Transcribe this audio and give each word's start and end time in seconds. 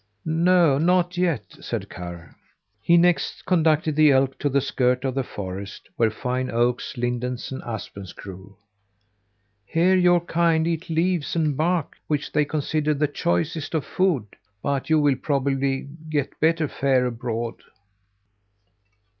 "No, 0.25 0.79
not 0.79 1.15
yet," 1.15 1.55
said 1.61 1.87
Karr. 1.87 2.35
He 2.81 2.97
next 2.97 3.45
conducted 3.45 3.95
the 3.95 4.09
elk 4.09 4.39
to 4.39 4.49
the 4.49 4.59
skirt 4.59 5.05
of 5.05 5.13
the 5.13 5.23
forest, 5.23 5.87
where 5.95 6.09
fine 6.09 6.49
oaks, 6.49 6.97
lindens, 6.97 7.51
and 7.51 7.61
aspens 7.61 8.11
grew. 8.11 8.57
"Here 9.63 9.95
your 9.95 10.21
kind 10.21 10.65
eat 10.65 10.89
leaves 10.89 11.35
and 11.35 11.55
bark, 11.55 11.97
which 12.07 12.31
they 12.31 12.45
consider 12.45 12.95
the 12.95 13.07
choicest 13.07 13.75
of 13.75 13.85
food; 13.85 14.25
but 14.63 14.89
you 14.89 14.99
will 14.99 15.17
probably 15.17 15.87
get 16.09 16.39
better 16.39 16.67
fare 16.67 17.05
abroad." 17.05 17.57